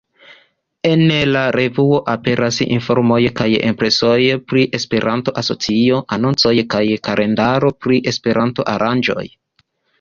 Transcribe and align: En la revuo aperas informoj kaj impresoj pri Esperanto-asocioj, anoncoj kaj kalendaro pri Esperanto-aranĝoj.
En 0.91 1.01
la 1.33 1.41
revuo 1.55 1.99
aperas 2.13 2.57
informoj 2.65 3.19
kaj 3.41 3.47
impresoj 3.59 4.17
pri 4.53 4.65
Esperanto-asocioj, 4.79 6.03
anoncoj 6.19 6.57
kaj 6.75 6.83
kalendaro 7.11 7.75
pri 7.85 8.05
Esperanto-aranĝoj. 8.15 9.31